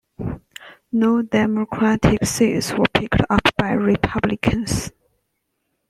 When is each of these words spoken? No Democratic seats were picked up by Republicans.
No 0.93 1.21
Democratic 1.21 2.25
seats 2.25 2.73
were 2.73 2.87
picked 2.91 3.21
up 3.29 3.55
by 3.55 3.69
Republicans. 3.73 4.89